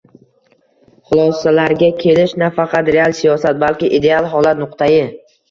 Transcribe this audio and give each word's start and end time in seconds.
xulosalarga 1.09 1.89
kelish- 1.99 2.33
nafaqat 2.45 2.91
real 2.97 3.15
siyosat, 3.19 3.61
balki 3.67 3.93
“ideal 4.01 4.33
holat” 4.35 4.65
nuqtai 4.65 4.91